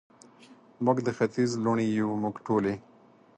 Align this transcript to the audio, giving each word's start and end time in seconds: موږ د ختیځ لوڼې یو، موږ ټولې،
موږ 0.85 0.97
د 1.05 1.07
ختیځ 1.17 1.51
لوڼې 1.63 1.85
یو، 1.99 2.09
موږ 2.23 2.35
ټولې، 2.45 2.75